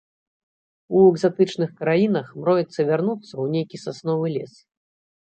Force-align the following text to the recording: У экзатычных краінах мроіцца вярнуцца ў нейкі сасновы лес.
У 0.99 1.01
экзатычных 1.09 1.69
краінах 1.81 2.25
мроіцца 2.45 2.87
вярнуцца 2.89 3.29
ў 3.29 3.45
нейкі 3.57 3.77
сасновы 3.85 4.33
лес. 4.39 4.57